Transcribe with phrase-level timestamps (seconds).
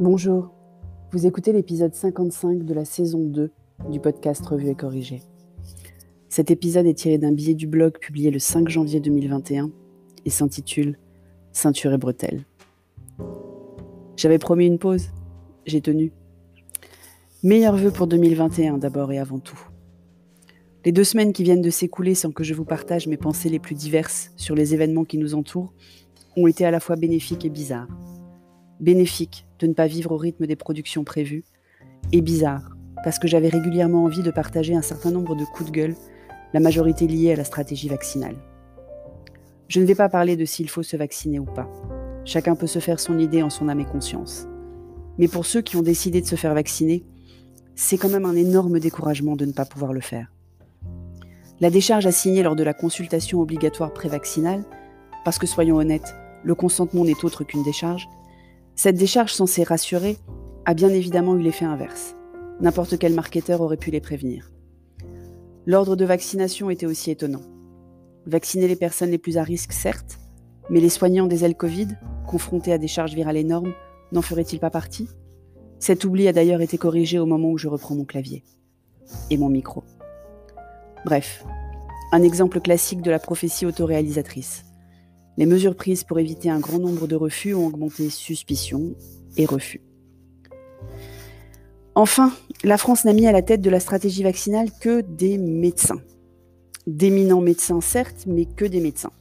[0.00, 0.52] Bonjour,
[1.10, 3.50] vous écoutez l'épisode 55 de la saison 2
[3.90, 5.22] du podcast Revue et Corrigé.
[6.28, 9.72] Cet épisode est tiré d'un billet du blog publié le 5 janvier 2021
[10.24, 10.96] et s'intitule
[11.50, 12.44] Ceinture et bretelles.
[14.16, 15.08] J'avais promis une pause,
[15.66, 16.12] j'ai tenu.
[17.42, 19.58] Meilleurs vœux pour 2021 d'abord et avant tout.
[20.84, 23.58] Les deux semaines qui viennent de s'écouler sans que je vous partage mes pensées les
[23.58, 25.72] plus diverses sur les événements qui nous entourent
[26.36, 27.88] ont été à la fois bénéfiques et bizarres
[28.80, 31.44] bénéfique de ne pas vivre au rythme des productions prévues,
[32.12, 35.74] et bizarre, parce que j'avais régulièrement envie de partager un certain nombre de coups de
[35.74, 35.96] gueule,
[36.52, 38.36] la majorité liée à la stratégie vaccinale.
[39.68, 41.70] Je ne vais pas parler de s'il faut se vacciner ou pas.
[42.24, 44.46] Chacun peut se faire son idée en son âme et conscience.
[45.18, 47.04] Mais pour ceux qui ont décidé de se faire vacciner,
[47.74, 50.32] c'est quand même un énorme découragement de ne pas pouvoir le faire.
[51.60, 54.64] La décharge assignée lors de la consultation obligatoire prévaccinale,
[55.24, 56.14] parce que soyons honnêtes,
[56.44, 58.08] le consentement n'est autre qu'une décharge,
[58.78, 60.18] cette décharge censée rassurer
[60.64, 62.14] a bien évidemment eu l'effet inverse.
[62.60, 64.52] N'importe quel marketeur aurait pu les prévenir.
[65.66, 67.42] L'ordre de vaccination était aussi étonnant.
[68.26, 70.20] Vacciner les personnes les plus à risque, certes,
[70.70, 71.88] mais les soignants des ailes Covid,
[72.28, 73.74] confrontés à des charges virales énormes,
[74.12, 75.08] n'en feraient-ils pas partie?
[75.80, 78.44] Cet oubli a d'ailleurs été corrigé au moment où je reprends mon clavier
[79.28, 79.82] et mon micro.
[81.04, 81.44] Bref,
[82.12, 84.67] un exemple classique de la prophétie autoréalisatrice.
[85.38, 88.96] Les mesures prises pour éviter un grand nombre de refus ont augmenté suspicion
[89.36, 89.80] et refus.
[91.94, 92.32] Enfin,
[92.64, 96.00] la France n'a mis à la tête de la stratégie vaccinale que des médecins.
[96.88, 99.12] D'éminents médecins, certes, mais que des médecins.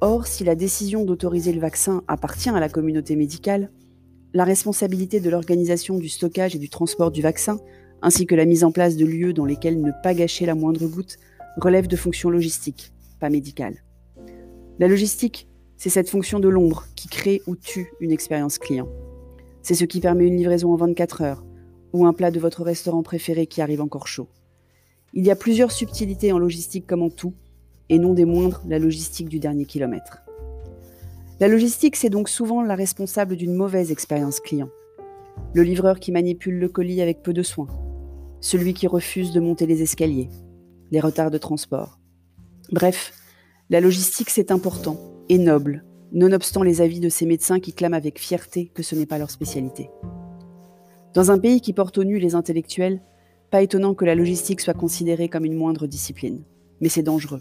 [0.00, 3.70] Or, si la décision d'autoriser le vaccin appartient à la communauté médicale,
[4.32, 7.60] la responsabilité de l'organisation du stockage et du transport du vaccin,
[8.02, 10.88] ainsi que la mise en place de lieux dans lesquels ne pas gâcher la moindre
[10.88, 11.18] goutte,
[11.56, 13.83] relève de fonctions logistiques, pas médicales.
[14.80, 18.88] La logistique, c'est cette fonction de l'ombre qui crée ou tue une expérience client.
[19.62, 21.44] C'est ce qui permet une livraison en 24 heures
[21.92, 24.28] ou un plat de votre restaurant préféré qui arrive encore chaud.
[25.12, 27.34] Il y a plusieurs subtilités en logistique comme en tout,
[27.88, 30.18] et non des moindres la logistique du dernier kilomètre.
[31.38, 34.70] La logistique, c'est donc souvent la responsable d'une mauvaise expérience client.
[35.52, 37.68] Le livreur qui manipule le colis avec peu de soin,
[38.40, 40.30] celui qui refuse de monter les escaliers,
[40.90, 42.00] les retards de transport.
[42.72, 43.12] Bref,
[43.70, 44.98] la logistique, c'est important
[45.30, 49.06] et noble, nonobstant les avis de ces médecins qui clament avec fierté que ce n'est
[49.06, 49.88] pas leur spécialité.
[51.14, 53.00] Dans un pays qui porte au nu les intellectuels,
[53.50, 56.42] pas étonnant que la logistique soit considérée comme une moindre discipline.
[56.80, 57.40] Mais c'est dangereux.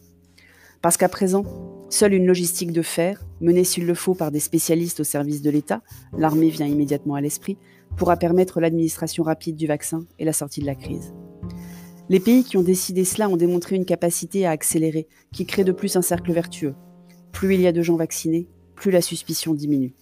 [0.81, 1.43] Parce qu'à présent,
[1.89, 5.49] seule une logistique de fer, menée s'il le faut par des spécialistes au service de
[5.49, 5.81] l'État,
[6.17, 7.57] l'armée vient immédiatement à l'esprit,
[7.97, 11.13] pourra permettre l'administration rapide du vaccin et la sortie de la crise.
[12.09, 15.71] Les pays qui ont décidé cela ont démontré une capacité à accélérer, qui crée de
[15.71, 16.75] plus un cercle vertueux.
[17.31, 19.95] Plus il y a de gens vaccinés, plus la suspicion diminue.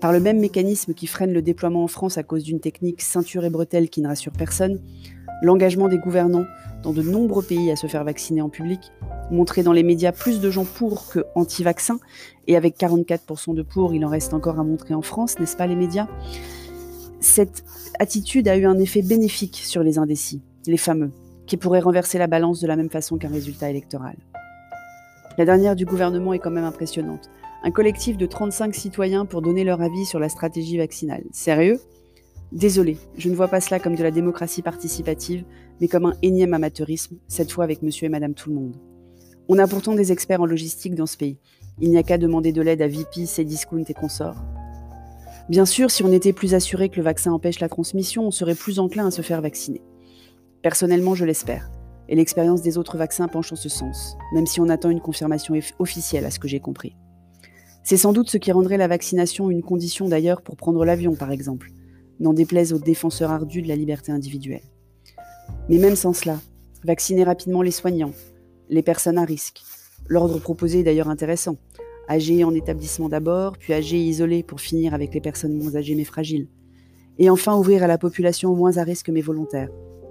[0.00, 3.44] Par le même mécanisme qui freine le déploiement en France à cause d'une technique ceinture
[3.44, 4.82] et bretelle qui ne rassure personne,
[5.42, 6.44] l'engagement des gouvernants
[6.82, 8.92] dans de nombreux pays à se faire vacciner en public,
[9.30, 12.00] montrer dans les médias plus de gens pour que anti-vaccins,
[12.48, 15.66] et avec 44% de pour, il en reste encore à montrer en France, n'est-ce pas
[15.66, 16.08] les médias?
[17.20, 17.64] Cette
[17.98, 21.10] attitude a eu un effet bénéfique sur les indécis, les fameux,
[21.50, 24.14] qui pourrait renverser la balance de la même façon qu'un résultat électoral.
[25.36, 27.28] La dernière du gouvernement est quand même impressionnante.
[27.64, 31.24] Un collectif de 35 citoyens pour donner leur avis sur la stratégie vaccinale.
[31.32, 31.80] Sérieux?
[32.52, 35.44] Désolé, je ne vois pas cela comme de la démocratie participative,
[35.80, 38.76] mais comme un énième amateurisme, cette fois avec monsieur et madame tout le monde.
[39.48, 41.40] On a pourtant des experts en logistique dans ce pays.
[41.80, 44.40] Il n'y a qu'à demander de l'aide à VP, Cdiscount et consorts.
[45.48, 48.54] Bien sûr, si on était plus assuré que le vaccin empêche la transmission, on serait
[48.54, 49.82] plus enclin à se faire vacciner.
[50.62, 51.70] Personnellement, je l'espère.
[52.08, 55.54] Et l'expérience des autres vaccins penche en ce sens, même si on attend une confirmation
[55.78, 56.96] officielle à ce que j'ai compris.
[57.82, 61.32] C'est sans doute ce qui rendrait la vaccination une condition d'ailleurs pour prendre l'avion, par
[61.32, 61.70] exemple,
[62.18, 64.64] n'en déplaise aux défenseurs ardus de la liberté individuelle.
[65.70, 66.38] Mais même sans cela,
[66.84, 68.12] vacciner rapidement les soignants,
[68.68, 69.62] les personnes à risque,
[70.06, 71.56] l'ordre proposé est d'ailleurs intéressant.
[72.08, 76.04] Âgés en établissement d'abord, puis âgés isolés pour finir avec les personnes moins âgées mais
[76.04, 76.48] fragiles.
[77.18, 79.70] Et enfin ouvrir à la population moins à risque mais volontaire,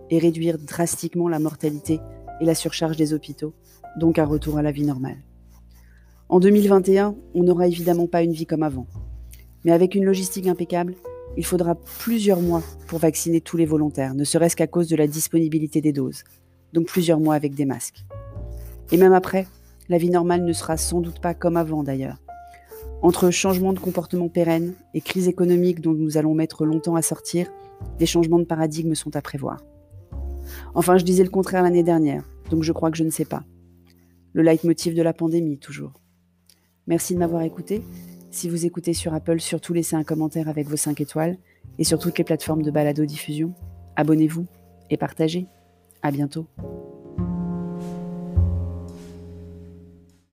[0.09, 1.99] et réduire drastiquement la mortalité
[2.41, 3.53] et la surcharge des hôpitaux,
[3.97, 5.17] donc un retour à la vie normale.
[6.29, 8.87] En 2021, on n'aura évidemment pas une vie comme avant.
[9.65, 10.95] Mais avec une logistique impeccable,
[11.37, 15.07] il faudra plusieurs mois pour vacciner tous les volontaires, ne serait-ce qu'à cause de la
[15.07, 16.23] disponibilité des doses.
[16.73, 18.05] Donc plusieurs mois avec des masques.
[18.91, 19.47] Et même après,
[19.89, 22.17] la vie normale ne sera sans doute pas comme avant d'ailleurs.
[23.01, 27.47] Entre changement de comportement pérenne et crise économique dont nous allons mettre longtemps à sortir,
[27.97, 29.57] des changements de paradigme sont à prévoir.
[30.73, 33.43] Enfin, je disais le contraire l'année dernière, donc je crois que je ne sais pas.
[34.33, 35.93] Le leitmotiv de la pandémie, toujours.
[36.87, 37.83] Merci de m'avoir écouté.
[38.31, 41.37] Si vous écoutez sur Apple, surtout laissez un commentaire avec vos 5 étoiles
[41.77, 43.53] et sur toutes les plateformes de balado-diffusion.
[43.95, 44.45] Abonnez-vous
[44.89, 45.47] et partagez.
[46.01, 46.47] À bientôt.